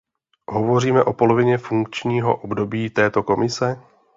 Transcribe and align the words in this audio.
Hovoříme 0.47 1.03
o 1.03 1.13
polovině 1.13 1.57
funkčího 1.57 2.35
období 2.37 2.89
této 2.89 3.23
Komise? 3.23 3.79